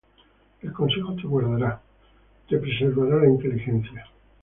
[0.63, 1.79] El consejo te guardará,
[2.49, 4.07] Te preservará la inteligencia: